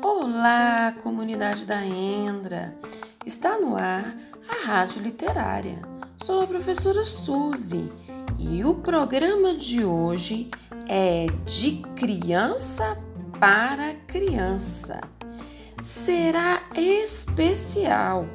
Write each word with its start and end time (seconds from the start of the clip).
Olá, 0.00 0.94
comunidade 1.02 1.66
da 1.66 1.84
Endra! 1.84 2.74
Está 3.26 3.58
no 3.58 3.76
ar 3.76 4.16
a 4.48 4.66
Rádio 4.66 5.02
Literária. 5.02 5.82
Sou 6.16 6.40
a 6.40 6.46
professora 6.46 7.04
Suzy 7.04 7.92
e 8.38 8.64
o 8.64 8.76
programa 8.76 9.54
de 9.54 9.84
hoje 9.84 10.50
é 10.88 11.26
de 11.44 11.82
criança 11.96 12.98
para 13.38 13.92
criança. 14.06 15.02
Será 15.82 16.62
especial, 16.74 18.26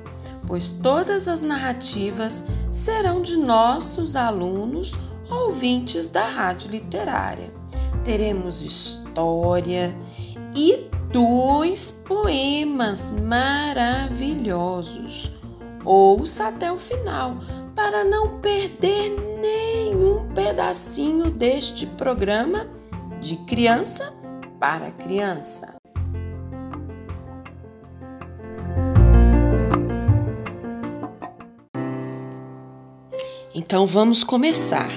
pois 0.49 0.73
todas 0.73 1.27
as 1.27 1.41
narrativas 1.41 2.43
serão 2.71 3.21
de 3.21 3.37
nossos 3.37 4.15
alunos 4.15 4.97
ouvintes 5.29 6.09
da 6.09 6.27
Rádio 6.27 6.71
Literária. 6.71 7.53
Teremos 8.03 8.63
história 8.63 9.95
e 10.55 10.89
dois 11.11 11.91
poemas 11.91 13.11
maravilhosos. 13.11 15.31
Ouça 15.85 16.47
até 16.47 16.71
o 16.71 16.79
final 16.79 17.37
para 17.75 18.03
não 18.03 18.39
perder 18.39 19.11
nenhum 19.39 20.33
pedacinho 20.33 21.29
deste 21.29 21.85
programa 21.85 22.65
de 23.21 23.37
criança 23.37 24.11
para 24.59 24.89
criança. 24.91 25.78
Então 33.69 33.85
vamos 33.85 34.23
começar. 34.23 34.89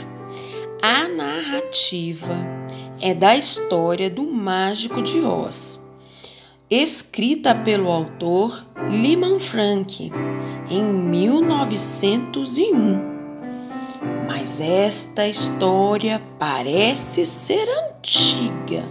A 0.80 1.06
narrativa 1.06 2.34
é 3.02 3.12
da 3.12 3.36
história 3.36 4.08
do 4.08 4.22
Mágico 4.22 5.02
de 5.02 5.20
Oz, 5.20 5.86
escrita 6.70 7.54
pelo 7.54 7.90
autor 7.90 8.64
Lyman 8.88 9.38
Frank 9.38 10.10
em 10.70 10.82
1901. 10.82 12.98
Mas 14.26 14.58
esta 14.58 15.28
história 15.28 16.22
parece 16.38 17.26
ser 17.26 17.68
antiga, 17.68 18.86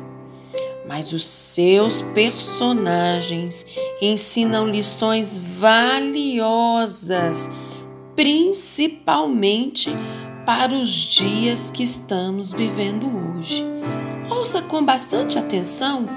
mas 0.87 1.11
os 1.11 1.25
seus 1.25 2.03
personagens 2.13 3.65
ensinam 3.99 4.67
lições 4.67 5.39
valiosas, 5.39 7.49
principalmente 8.15 9.89
para 10.45 10.73
os 10.73 10.89
dias 10.89 11.69
que 11.69 11.83
estamos 11.83 12.51
vivendo 12.51 13.07
hoje. 13.07 13.65
Ouça 14.29 14.61
com 14.61 14.83
bastante 14.83 15.37
atenção 15.37 16.07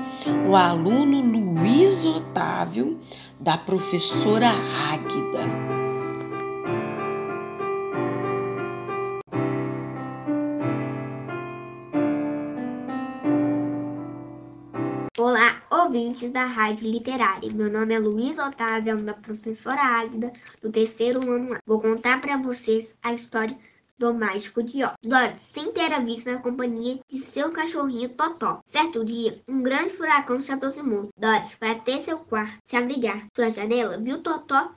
o 0.49 0.57
aluno 0.57 1.21
Luiz 1.21 2.05
Otávio, 2.05 2.99
da 3.39 3.59
professora 3.59 4.49
Águida. 4.49 5.64
Ouvintes 15.95 16.33
da 16.33 16.45
Rádio 16.45 16.91
Literária. 16.91 17.53
Meu 17.53 17.71
nome 17.71 17.95
é 17.95 18.01
Luiz 18.01 18.37
Otávio, 18.37 19.01
da 19.01 19.15
professora 19.15 19.81
Águida, 19.81 20.33
do 20.61 20.69
terceiro 20.69 21.21
ano. 21.31 21.57
Vou 21.65 21.81
contar 21.81 22.21
para 22.21 22.37
vocês 22.37 22.97
a 23.01 23.15
história 23.15 23.57
do 23.97 24.13
mágico 24.13 24.61
de 24.61 24.83
Oz. 24.83 24.95
Dorothy 25.01 25.41
sempre 25.41 25.83
era 25.83 26.01
vista 26.01 26.33
na 26.33 26.41
companhia 26.41 26.99
de 27.09 27.21
seu 27.21 27.53
cachorrinho 27.53 28.09
Totó. 28.09 28.61
Certo 28.65 29.05
dia, 29.05 29.41
um 29.47 29.63
grande 29.63 29.91
furacão 29.91 30.41
se 30.41 30.51
aproximou. 30.51 31.11
Dorothy 31.17 31.55
foi 31.55 31.71
até 31.71 32.01
seu 32.01 32.19
quarto 32.19 32.59
se 32.65 32.75
abrigar. 32.75 33.29
Sua 33.33 33.53
janela 33.53 33.97
viu 33.97 34.21
Totó 34.21 34.73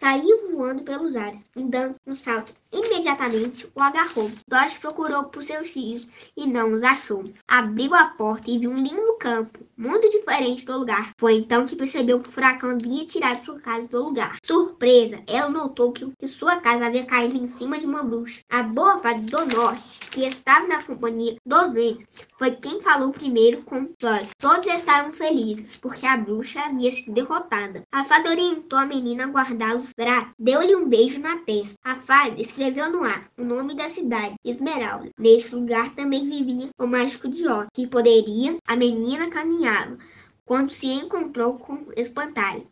Saiu 0.00 0.50
voando 0.50 0.82
pelos 0.82 1.14
ares 1.14 1.46
dando 1.54 1.94
um 2.06 2.14
salto. 2.14 2.54
Imediatamente 2.72 3.66
o 3.74 3.82
agarrou. 3.82 4.30
Dorothy 4.48 4.78
procurou 4.80 5.24
por 5.24 5.42
seus 5.42 5.70
filhos 5.70 6.06
e 6.36 6.46
não 6.46 6.72
os 6.72 6.82
achou. 6.82 7.24
Abriu 7.46 7.94
a 7.94 8.04
porta 8.04 8.50
e 8.50 8.58
viu 8.58 8.70
um 8.70 8.82
lindo 8.82 9.16
campo, 9.18 9.58
muito 9.76 10.08
diferente 10.08 10.64
do 10.64 10.78
lugar. 10.78 11.10
Foi 11.18 11.34
então 11.34 11.66
que 11.66 11.76
percebeu 11.76 12.20
que 12.20 12.28
o 12.28 12.32
furacão 12.32 12.70
havia 12.70 13.04
tirado 13.04 13.44
sua 13.44 13.60
casa 13.60 13.88
do 13.88 14.04
lugar. 14.04 14.36
Surpresa, 14.42 15.22
ela 15.26 15.48
notou 15.48 15.92
que, 15.92 16.08
sua 16.26 16.60
casa 16.60 16.86
havia 16.86 17.04
caído 17.04 17.36
em 17.36 17.48
cima 17.48 17.78
de 17.78 17.86
uma 17.86 18.04
bruxa. 18.04 18.40
A 18.48 18.62
boa 18.62 18.98
fada 19.00 19.20
do 19.20 19.54
norte, 19.54 19.98
que 20.10 20.24
estava 20.24 20.66
na 20.68 20.82
companhia 20.82 21.36
dos 21.44 21.72
ventos, 21.72 22.06
foi 22.38 22.52
quem 22.52 22.80
falou 22.80 23.10
primeiro 23.10 23.62
com 23.64 23.88
Dorothy. 23.98 24.30
Todos 24.38 24.66
estavam 24.66 25.12
felizes, 25.12 25.76
porque 25.76 26.06
a 26.06 26.16
bruxa 26.16 26.60
havia 26.60 26.90
sido 26.92 27.12
derrotada. 27.12 27.82
A 27.92 28.04
fada 28.04 28.30
orientou 28.30 28.78
a 28.78 28.86
menina 28.86 29.24
a 29.24 29.28
guardá-los 29.28 29.89
deu-lhe 30.38 30.74
um 30.74 30.88
beijo 30.88 31.20
na 31.20 31.38
testa. 31.38 31.78
A 31.84 31.96
fada 31.96 32.40
escreveu 32.40 32.90
no 32.90 33.04
ar 33.04 33.30
o 33.38 33.44
nome 33.44 33.74
da 33.74 33.88
cidade, 33.88 34.34
Esmeralda. 34.44 35.10
Neste 35.18 35.54
lugar 35.54 35.94
também 35.94 36.28
vivia 36.28 36.70
o 36.78 36.86
mágico 36.86 37.28
de 37.28 37.46
Oz, 37.46 37.68
que 37.72 37.86
poderia. 37.86 38.56
A 38.66 38.76
menina 38.76 39.28
caminhava 39.28 39.98
quando 40.44 40.70
se 40.70 40.86
encontrou 40.86 41.54
com 41.54 41.86
Espantalho 41.96 42.66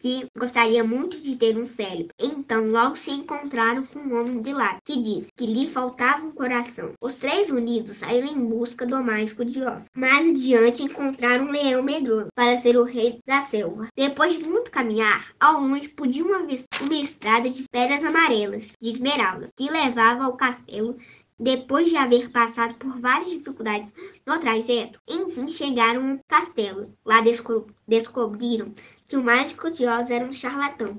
que 0.00 0.26
gostaria 0.36 0.82
muito 0.82 1.20
de 1.20 1.36
ter 1.36 1.56
um 1.56 1.62
cérebro. 1.62 2.14
Então 2.18 2.66
logo 2.66 2.96
se 2.96 3.10
encontraram 3.10 3.84
com 3.84 3.98
um 3.98 4.18
homem 4.18 4.40
de 4.40 4.52
lá, 4.52 4.78
que 4.82 5.00
disse 5.00 5.30
que 5.36 5.46
lhe 5.46 5.70
faltava 5.70 6.26
um 6.26 6.32
coração. 6.32 6.94
Os 7.00 7.14
três 7.14 7.50
unidos 7.50 7.98
saíram 7.98 8.26
em 8.26 8.44
busca 8.46 8.86
do 8.86 9.02
mágico 9.04 9.44
de 9.44 9.60
Oz. 9.62 9.86
Mais 9.94 10.30
adiante 10.30 10.82
encontraram 10.82 11.44
um 11.44 11.50
leão 11.50 11.82
medroso 11.82 12.28
para 12.34 12.56
ser 12.56 12.78
o 12.78 12.84
rei 12.84 13.18
da 13.26 13.40
selva. 13.40 13.88
Depois 13.94 14.32
de 14.32 14.48
muito 14.48 14.70
caminhar, 14.70 15.32
ao 15.38 15.60
longe 15.60 15.90
podiam 15.90 16.46
ver 16.46 16.64
uma 16.80 16.96
estrada 16.96 17.50
de 17.50 17.64
pedras 17.70 18.02
amarelas, 18.02 18.72
de 18.80 18.88
esmeralda, 18.88 19.48
que 19.54 19.70
levava 19.70 20.24
ao 20.24 20.36
castelo 20.36 20.96
depois 21.38 21.88
de 21.88 21.96
haver 21.96 22.30
passado 22.30 22.74
por 22.74 23.00
várias 23.00 23.30
dificuldades 23.30 23.94
no 24.26 24.38
trajeto, 24.38 25.00
enfim 25.08 25.48
chegaram 25.48 26.12
ao 26.12 26.18
castelo. 26.28 26.92
Lá 27.04 27.22
desco 27.22 27.66
descobriram 27.88 28.72
que 29.10 29.16
o 29.16 29.24
mágico 29.24 29.68
de 29.72 29.84
Oz 29.86 30.08
era 30.08 30.24
um 30.24 30.32
charlatão. 30.32 30.96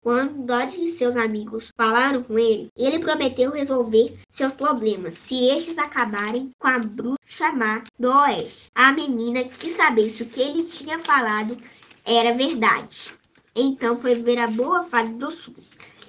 Quando 0.00 0.46
Dodge 0.46 0.84
e 0.84 0.88
seus 0.88 1.16
amigos 1.16 1.72
falaram 1.76 2.22
com 2.22 2.38
ele, 2.38 2.68
ele 2.76 3.00
prometeu 3.00 3.50
resolver 3.50 4.16
seus 4.30 4.52
problemas 4.52 5.18
se 5.18 5.48
estes 5.48 5.76
acabarem 5.76 6.52
com 6.60 6.68
a 6.68 6.78
bruxa 6.78 7.52
má 7.52 7.82
do 7.98 8.08
Oeste. 8.08 8.70
A 8.72 8.92
menina 8.92 9.42
quis 9.42 9.72
saber 9.72 10.08
se 10.08 10.22
o 10.22 10.26
que 10.26 10.40
ele 10.40 10.62
tinha 10.62 11.00
falado 11.00 11.58
era 12.04 12.32
verdade. 12.32 13.12
Então 13.56 13.98
foi 13.98 14.14
ver 14.14 14.38
a 14.38 14.46
boa 14.46 14.84
fada 14.84 15.08
do 15.08 15.30
sul. 15.32 15.56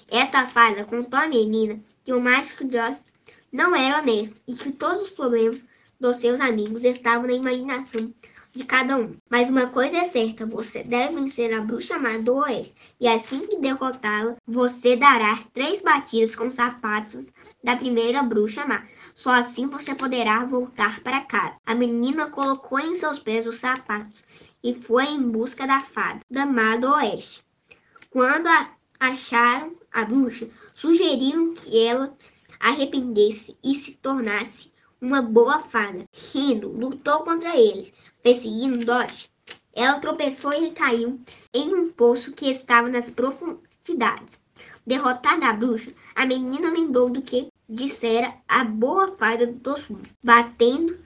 Essa 0.10 0.46
fada 0.46 0.86
contou 0.86 1.20
à 1.20 1.28
menina 1.28 1.82
que 2.04 2.14
o 2.14 2.22
mágico 2.22 2.66
de 2.66 2.78
Oz 2.78 3.02
não 3.52 3.76
era 3.76 4.00
honesto 4.00 4.40
e 4.48 4.54
que 4.54 4.72
todos 4.72 5.02
os 5.02 5.10
problemas 5.10 5.66
dos 6.00 6.18
seus 6.18 6.40
amigos 6.40 6.84
estavam 6.84 7.26
na 7.26 7.34
imaginação 7.34 8.14
de 8.54 8.64
cada 8.64 8.98
um. 8.98 9.16
Mas 9.30 9.50
uma 9.50 9.68
coisa 9.68 9.98
é 9.98 10.04
certa: 10.06 10.46
você 10.46 10.84
deve 10.84 11.16
vencer 11.16 11.54
a 11.54 11.62
bruxa 11.62 11.98
má 11.98 12.18
do 12.18 12.36
oeste, 12.36 12.76
e 13.00 13.08
assim 13.08 13.48
que 13.48 13.60
derrotá-la, 13.60 14.36
você 14.46 14.96
dará 14.96 15.40
três 15.54 15.82
batidas 15.82 16.36
com 16.36 16.50
sapatos 16.50 17.30
da 17.64 17.76
primeira 17.76 18.24
bruxa 18.24 18.66
má. 18.66 18.86
Só 19.14 19.32
assim 19.32 19.68
você 19.68 19.96
poderá 19.96 20.46
voltar 20.46 21.02
para 21.02 21.22
casa. 21.22 21.56
A 21.66 21.74
menina 21.74 22.30
colocou 22.30 22.80
em 22.80 22.96
seus 22.96 23.20
pés 23.20 23.48
os 23.48 23.58
sapatos 23.58 24.24
e 24.64 24.74
foi 24.74 25.06
em 25.06 25.30
busca 25.30 25.66
da 25.66 25.80
fada 25.80 26.20
da 26.30 26.46
má 26.46 26.76
do 26.76 26.92
oeste. 26.92 27.44
Quando 28.10 28.48
acharam 29.00 29.74
a 29.92 30.06
bruxa, 30.06 30.48
sugeriram 30.76 31.54
que 31.54 31.86
ela 31.86 32.14
arrependesse 32.60 33.58
e 33.64 33.74
se 33.74 33.96
tornasse 33.98 34.71
uma 35.02 35.22
boa 35.22 35.60
fada. 35.60 36.06
Rindo, 36.14 36.70
lutou 36.70 37.24
contra 37.24 37.58
eles, 37.58 37.92
perseguindo 38.22 38.86
Dodge. 38.86 39.32
Ela 39.74 40.00
tropeçou 40.00 40.54
e 40.54 40.72
caiu 40.72 41.20
em 41.54 41.74
um 41.74 41.92
poço 41.92 42.34
que 42.34 42.50
estava 42.50 42.88
nas 42.88 43.10
profundidades. 43.10 44.40
Derrotada 44.86 45.48
a 45.48 45.54
bruxa, 45.54 45.92
a 46.14 46.26
menina 46.26 46.72
lembrou 46.72 47.10
do 47.10 47.22
que 47.22 47.48
dissera 47.68 48.34
a 48.48 48.64
boa 48.64 49.10
fada 49.18 49.48
do. 49.48 49.76
Batendo 50.24 51.00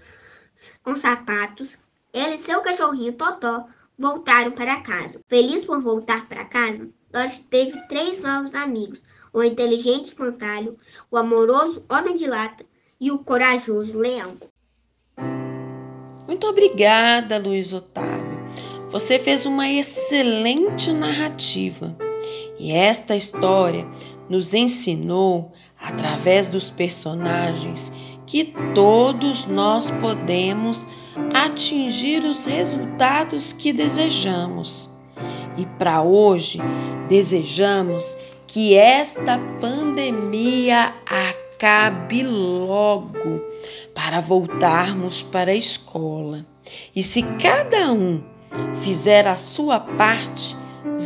com 0.83 0.95
sapatos, 0.95 1.77
ela 2.11 2.35
e 2.35 2.39
seu 2.39 2.61
cachorrinho 2.61 3.13
Totó 3.13 3.65
voltaram 3.97 4.51
para 4.51 4.81
casa. 4.81 5.21
Feliz 5.27 5.63
por 5.63 5.81
voltar 5.81 6.27
para 6.27 6.43
casa, 6.45 6.89
Dodge 7.11 7.43
teve 7.43 7.79
três 7.87 8.21
novos 8.21 8.53
amigos: 8.55 9.03
o 9.31 9.43
inteligente 9.43 10.05
espantalho, 10.05 10.77
o 11.09 11.17
amoroso 11.17 11.85
homem 11.87 12.17
de 12.17 12.25
lata 12.27 12.65
e 12.99 13.11
o 13.11 13.19
corajoso 13.19 13.97
leão. 13.97 14.37
Muito 16.27 16.47
obrigada, 16.47 17.37
Luiz 17.37 17.71
Otávio. 17.71 18.35
Você 18.89 19.19
fez 19.19 19.45
uma 19.45 19.69
excelente 19.69 20.91
narrativa 20.91 21.95
e 22.57 22.71
esta 22.71 23.15
história 23.15 23.85
nos 24.29 24.53
ensinou 24.53 25.51
através 25.79 26.47
dos 26.47 26.69
personagens, 26.69 27.91
que 28.25 28.53
todos 28.73 29.45
nós 29.45 29.91
podemos 29.91 30.87
atingir 31.33 32.23
os 32.23 32.45
resultados 32.45 33.53
que 33.53 33.71
desejamos. 33.71 34.89
E 35.57 35.65
para 35.77 36.01
hoje, 36.01 36.59
desejamos 37.07 38.17
que 38.47 38.73
esta 38.73 39.37
pandemia 39.59 40.93
acabe 41.05 41.44
logo 42.23 43.41
para 43.93 44.21
voltarmos 44.21 45.23
para 45.23 45.51
a 45.51 45.55
escola. 45.55 46.45
E 46.95 47.01
se 47.01 47.23
cada 47.23 47.91
um 47.91 48.21
fizer 48.81 49.27
a 49.27 49.37
sua 49.37 49.79
parte, 49.79 50.55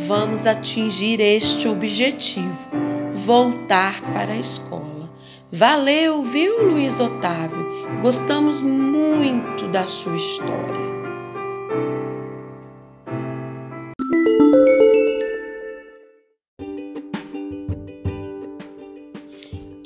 vamos 0.06 0.46
atingir 0.46 1.20
este 1.20 1.68
objetivo: 1.68 2.68
voltar 3.14 4.00
para 4.12 4.32
a 4.32 4.38
escola. 4.38 5.10
Valeu, 5.52 6.22
viu, 6.22 6.70
Luiz 6.70 7.00
Otávio? 7.00 8.00
Gostamos 8.00 8.62
muito 8.62 9.66
da 9.68 9.86
sua 9.86 10.14
história. 10.14 10.99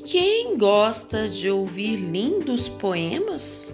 Quem 0.05 0.59
gosta 0.59 1.27
de 1.27 1.49
ouvir 1.49 1.97
lindos 1.97 2.69
poemas? 2.69 3.73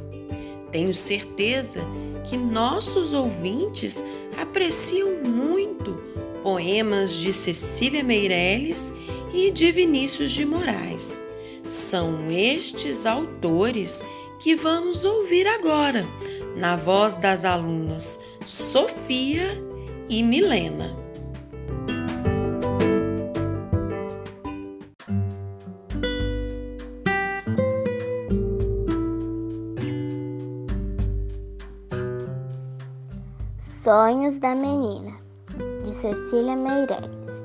Tenho 0.70 0.94
certeza 0.94 1.80
que 2.22 2.36
nossos 2.36 3.12
ouvintes 3.12 4.04
apreciam 4.40 5.24
muito 5.24 6.00
poemas 6.40 7.14
de 7.14 7.32
Cecília 7.32 8.04
Meirelles 8.04 8.92
e 9.34 9.50
de 9.50 9.72
Vinícius 9.72 10.30
de 10.30 10.46
Moraes. 10.46 11.20
São 11.64 12.30
estes 12.30 13.06
autores 13.06 14.04
que 14.38 14.54
vamos 14.54 15.04
ouvir 15.04 15.48
agora, 15.48 16.06
na 16.56 16.76
voz 16.76 17.16
das 17.16 17.44
alunas 17.44 18.20
Sofia 18.46 19.60
e 20.08 20.22
Milena. 20.22 20.99
Sonhos 33.82 34.38
da 34.38 34.54
Menina, 34.54 35.12
de 35.82 35.90
Cecília 35.94 36.54
Meirelles. 36.54 37.42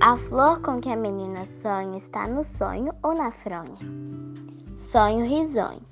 A 0.00 0.16
flor 0.16 0.58
com 0.62 0.80
que 0.80 0.88
a 0.88 0.96
menina 0.96 1.44
sonha 1.44 1.98
está 1.98 2.26
no 2.26 2.42
sonho 2.42 2.94
ou 3.02 3.12
na 3.12 3.30
fronha? 3.30 3.76
Sonho 4.90 5.26
risonho, 5.26 5.82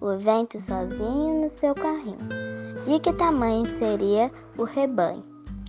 o 0.00 0.18
vento 0.18 0.60
sozinho 0.60 1.42
no 1.42 1.48
seu 1.48 1.72
carrinho. 1.72 2.18
De 2.84 2.98
que 2.98 3.12
tamanho 3.12 3.64
seria 3.64 4.28
o 4.58 4.64
rebanho? 4.64 5.22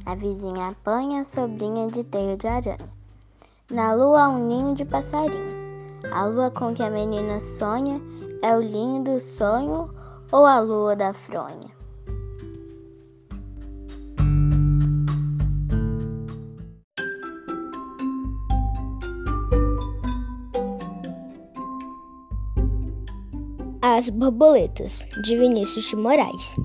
A 0.08 0.16
vizinha 0.16 0.70
apanha 0.70 1.22
a 1.22 1.24
sobrinha 1.24 1.86
de 1.86 2.04
teia 2.04 2.36
de 2.36 2.48
aranha. 2.48 2.90
Na 3.70 3.94
lua 3.94 4.24
há 4.24 4.30
um 4.30 4.48
ninho 4.48 4.74
de 4.74 4.84
passarinhos. 4.84 5.62
A 6.12 6.26
lua 6.26 6.50
com 6.50 6.74
que 6.74 6.82
a 6.82 6.90
menina 6.90 7.40
sonha 7.40 8.02
é 8.42 8.58
o 8.58 8.62
linho 8.62 9.04
do 9.04 9.20
sonho 9.20 9.94
ou 10.32 10.44
a 10.48 10.60
lua 10.60 10.96
da 10.96 11.14
fronha? 11.14 11.79
As 23.82 24.10
Borboletas, 24.10 25.08
de 25.24 25.38
Vinícius 25.38 25.86
de 25.86 25.96
Moraes. 25.96 26.56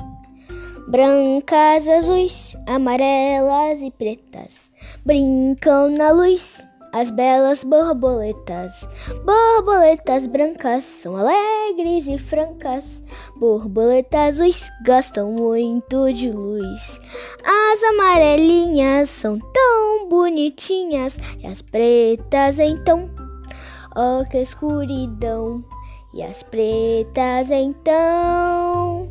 Brancas, 0.89 1.89
azuis, 1.89 2.57
amarelas 2.67 3.81
e 3.83 3.91
pretas 3.93 4.73
brincam 5.05 5.91
na 5.91 6.11
luz 6.11 6.67
as 6.93 7.11
belas 7.11 7.63
borboletas. 7.63 8.89
Borboletas 9.25 10.27
brancas 10.27 10.85
são 10.85 11.17
alegres 11.17 12.09
e 12.09 12.19
francas. 12.19 13.03
Borboletas 13.37 14.41
azuis 14.41 14.69
gostam 14.85 15.33
muito 15.33 16.13
de 16.13 16.31
luz. 16.31 17.01
As 17.45 17.83
amarelinhas 17.85 19.09
são 19.09 19.39
tão 19.39 20.09
bonitinhas 20.09 21.19
e 21.39 21.47
as 21.47 21.63
pretas 21.63 22.59
então, 22.59 23.09
oh 23.97 24.25
que 24.29 24.39
escuridão. 24.39 25.65
E 26.15 26.23
as 26.23 26.45
pretas 26.45 27.51
então, 27.51 29.09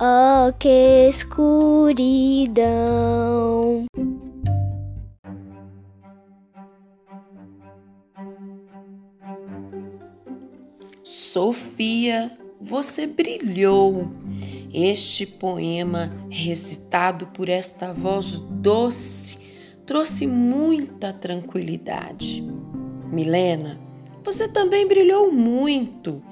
oh 0.00 0.52
que 0.58 1.06
escuridão. 1.10 2.64
Sofia, 11.02 12.32
você 12.58 13.06
brilhou. 13.06 14.08
Este 14.72 15.26
poema, 15.26 16.10
recitado 16.30 17.26
por 17.26 17.50
esta 17.50 17.92
voz 17.92 18.38
doce, 18.38 19.38
trouxe 19.84 20.26
muita 20.26 21.12
tranquilidade. 21.12 22.42
Milena, 23.12 23.83
você 24.24 24.48
também 24.48 24.88
brilhou 24.88 25.30
muito. 25.30 26.22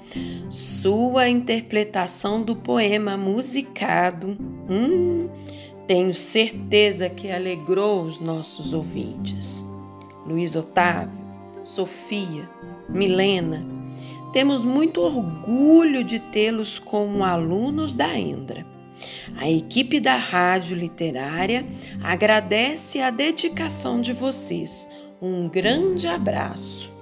Sua 0.49 1.29
interpretação 1.29 2.41
do 2.41 2.55
poema 2.55 3.15
musicado, 3.15 4.35
hum, 4.69 5.29
tenho 5.87 6.13
certeza 6.15 7.09
que 7.09 7.31
alegrou 7.31 8.03
os 8.03 8.19
nossos 8.19 8.73
ouvintes. 8.73 9.63
Luiz 10.25 10.55
Otávio, 10.55 11.13
Sofia, 11.63 12.49
Milena, 12.89 13.65
temos 14.31 14.65
muito 14.65 14.99
orgulho 14.99 16.03
de 16.03 16.19
tê-los 16.19 16.79
como 16.79 17.23
alunos 17.23 17.95
da 17.95 18.17
Endra. 18.17 18.65
A 19.37 19.49
equipe 19.49 19.99
da 19.99 20.15
Rádio 20.15 20.75
Literária 20.75 21.65
agradece 22.01 22.99
a 22.99 23.09
dedicação 23.09 24.01
de 24.01 24.13
vocês. 24.13 24.89
Um 25.21 25.47
grande 25.47 26.07
abraço. 26.07 26.92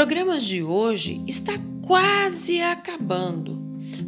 Programa 0.00 0.40
de 0.40 0.62
hoje 0.62 1.22
está 1.26 1.52
quase 1.82 2.58
acabando, 2.62 3.60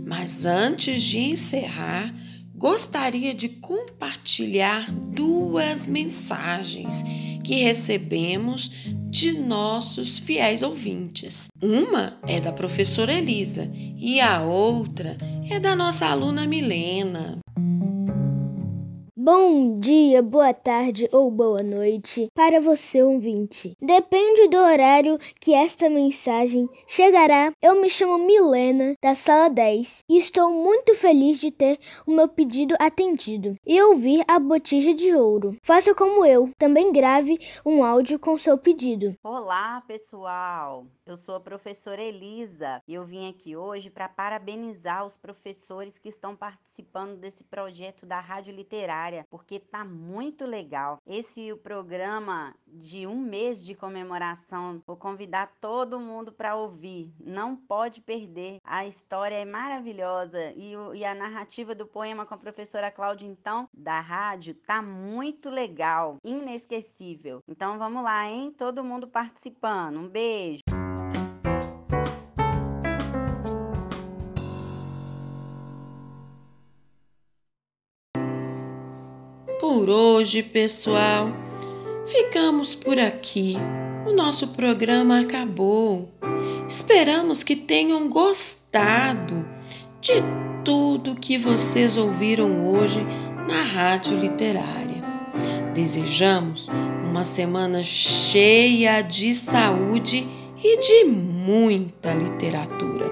mas 0.06 0.46
antes 0.46 1.02
de 1.02 1.18
encerrar, 1.18 2.14
gostaria 2.54 3.34
de 3.34 3.50
compartilhar 3.50 4.90
duas 4.90 5.86
mensagens 5.86 7.04
que 7.44 7.56
recebemos 7.56 8.70
de 9.10 9.32
nossos 9.32 10.18
fiéis 10.18 10.62
ouvintes. 10.62 11.48
Uma 11.62 12.18
é 12.26 12.40
da 12.40 12.54
professora 12.54 13.12
Elisa 13.12 13.70
e 13.74 14.18
a 14.18 14.40
outra 14.40 15.18
é 15.50 15.60
da 15.60 15.76
nossa 15.76 16.06
aluna 16.06 16.46
Milena. 16.46 17.41
Bom 19.24 19.78
dia, 19.78 20.20
boa 20.20 20.52
tarde 20.52 21.08
ou 21.12 21.30
boa 21.30 21.62
noite 21.62 22.28
para 22.34 22.58
você 22.58 23.04
ouvinte. 23.04 23.76
Depende 23.80 24.48
do 24.48 24.56
horário 24.56 25.16
que 25.40 25.54
esta 25.54 25.88
mensagem 25.88 26.68
chegará. 26.88 27.52
Eu 27.62 27.80
me 27.80 27.88
chamo 27.88 28.18
Milena, 28.18 28.96
da 29.00 29.14
sala 29.14 29.48
10, 29.48 30.02
e 30.10 30.18
estou 30.18 30.50
muito 30.50 30.96
feliz 30.96 31.38
de 31.38 31.52
ter 31.52 31.78
o 32.04 32.10
meu 32.10 32.26
pedido 32.26 32.74
atendido 32.80 33.54
e 33.64 33.80
ouvir 33.80 34.24
a 34.26 34.40
botija 34.40 34.92
de 34.92 35.14
ouro. 35.14 35.54
Faça 35.62 35.94
como 35.94 36.26
eu, 36.26 36.50
também 36.58 36.90
grave 36.90 37.38
um 37.64 37.84
áudio 37.84 38.18
com 38.18 38.36
seu 38.36 38.58
pedido. 38.58 39.14
Olá, 39.22 39.84
pessoal. 39.86 40.84
Eu 41.06 41.16
sou 41.16 41.36
a 41.36 41.40
professora 41.40 42.02
Elisa 42.02 42.82
e 42.88 42.94
eu 42.94 43.04
vim 43.04 43.30
aqui 43.30 43.54
hoje 43.56 43.88
para 43.88 44.08
parabenizar 44.08 45.06
os 45.06 45.16
professores 45.16 45.96
que 45.96 46.08
estão 46.08 46.34
participando 46.34 47.16
desse 47.20 47.44
projeto 47.44 48.04
da 48.04 48.18
Rádio 48.18 48.52
Literária 48.52 49.11
porque 49.28 49.58
tá 49.58 49.84
muito 49.84 50.44
legal. 50.44 50.98
Esse 51.06 51.54
programa 51.56 52.54
de 52.66 53.06
um 53.06 53.20
mês 53.20 53.64
de 53.64 53.74
comemoração. 53.74 54.82
Vou 54.86 54.96
convidar 54.96 55.52
todo 55.60 56.00
mundo 56.00 56.32
para 56.32 56.56
ouvir. 56.56 57.12
Não 57.20 57.54
pode 57.54 58.00
perder. 58.00 58.58
A 58.64 58.86
história 58.86 59.36
é 59.36 59.44
maravilhosa 59.44 60.52
e, 60.56 60.76
o, 60.76 60.94
e 60.94 61.04
a 61.04 61.14
narrativa 61.14 61.74
do 61.74 61.86
poema 61.86 62.24
com 62.24 62.34
a 62.34 62.38
professora 62.38 62.90
Cláudia, 62.90 63.26
então, 63.26 63.68
da 63.72 64.00
rádio, 64.00 64.54
tá 64.54 64.80
muito 64.80 65.50
legal, 65.50 66.16
inesquecível. 66.24 67.40
Então 67.48 67.78
vamos 67.78 68.02
lá, 68.02 68.28
hein? 68.30 68.52
Todo 68.56 68.84
mundo 68.84 69.06
participando. 69.06 69.98
Um 69.98 70.08
beijo. 70.08 70.62
Por 79.62 79.88
hoje, 79.88 80.42
pessoal, 80.42 81.30
ficamos 82.04 82.74
por 82.74 82.98
aqui. 82.98 83.54
O 84.04 84.10
nosso 84.10 84.48
programa 84.48 85.20
acabou. 85.20 86.08
Esperamos 86.68 87.44
que 87.44 87.54
tenham 87.54 88.08
gostado 88.08 89.46
de 90.00 90.14
tudo 90.64 91.14
que 91.14 91.38
vocês 91.38 91.96
ouviram 91.96 92.74
hoje 92.74 93.06
na 93.46 93.62
Rádio 93.62 94.18
Literária. 94.18 95.00
Desejamos 95.72 96.68
uma 97.08 97.22
semana 97.22 97.84
cheia 97.84 99.00
de 99.00 99.32
saúde 99.32 100.26
e 100.60 100.76
de 100.76 101.04
muita 101.04 102.12
literatura. 102.12 103.08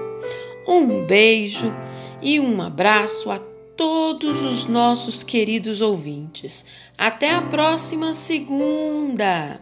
Um 0.67 1.05
beijo 1.05 1.73
e 2.21 2.41
um 2.41 2.61
abraço 2.61 3.31
a 3.31 3.39
todos 3.81 4.43
os 4.43 4.67
nossos 4.67 5.23
queridos 5.23 5.81
ouvintes. 5.81 6.63
Até 6.95 7.33
a 7.33 7.41
próxima 7.41 8.13
segunda! 8.13 9.59